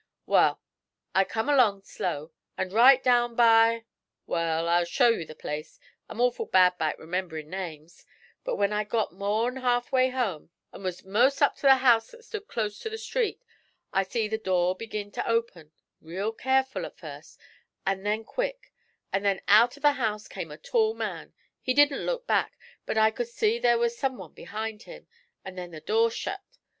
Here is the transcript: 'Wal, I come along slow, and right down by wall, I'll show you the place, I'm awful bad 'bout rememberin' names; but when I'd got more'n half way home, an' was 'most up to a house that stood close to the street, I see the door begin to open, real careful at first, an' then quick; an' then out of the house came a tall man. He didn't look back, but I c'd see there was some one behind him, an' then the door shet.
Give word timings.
'Wal, 0.25 0.59
I 1.13 1.23
come 1.23 1.47
along 1.47 1.83
slow, 1.83 2.31
and 2.57 2.73
right 2.73 3.03
down 3.03 3.35
by 3.35 3.85
wall, 4.25 4.67
I'll 4.67 4.83
show 4.83 5.09
you 5.09 5.25
the 5.25 5.35
place, 5.35 5.79
I'm 6.09 6.19
awful 6.19 6.47
bad 6.47 6.75
'bout 6.79 6.97
rememberin' 6.97 7.51
names; 7.51 8.03
but 8.43 8.55
when 8.55 8.73
I'd 8.73 8.89
got 8.89 9.13
more'n 9.13 9.57
half 9.57 9.91
way 9.91 10.09
home, 10.09 10.49
an' 10.73 10.81
was 10.81 11.05
'most 11.05 11.39
up 11.43 11.55
to 11.57 11.67
a 11.71 11.75
house 11.75 12.09
that 12.09 12.25
stood 12.25 12.47
close 12.47 12.79
to 12.79 12.89
the 12.89 12.97
street, 12.97 13.43
I 13.93 14.01
see 14.01 14.27
the 14.27 14.39
door 14.39 14.75
begin 14.75 15.11
to 15.11 15.29
open, 15.29 15.71
real 16.01 16.31
careful 16.33 16.87
at 16.87 16.97
first, 16.97 17.39
an' 17.85 18.01
then 18.01 18.23
quick; 18.23 18.73
an' 19.13 19.21
then 19.21 19.39
out 19.47 19.77
of 19.77 19.83
the 19.83 19.91
house 19.91 20.27
came 20.27 20.49
a 20.49 20.57
tall 20.57 20.95
man. 20.95 21.35
He 21.61 21.75
didn't 21.75 22.07
look 22.07 22.25
back, 22.25 22.57
but 22.87 22.97
I 22.97 23.11
c'd 23.11 23.27
see 23.27 23.59
there 23.59 23.77
was 23.77 23.95
some 23.95 24.17
one 24.17 24.33
behind 24.33 24.81
him, 24.81 25.05
an' 25.45 25.53
then 25.53 25.69
the 25.69 25.79
door 25.79 26.09
shet. 26.09 26.57